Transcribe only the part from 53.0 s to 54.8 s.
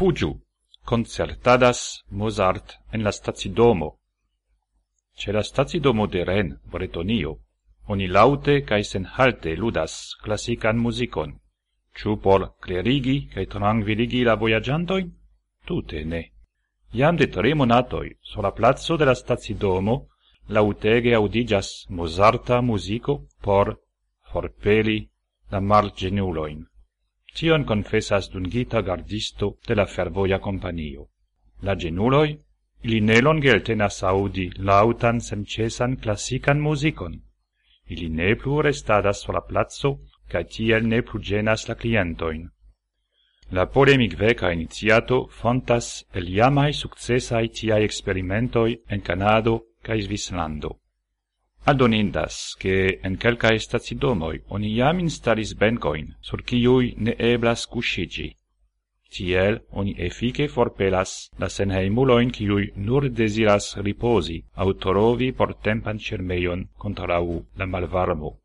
en quelcae stacidomoi oni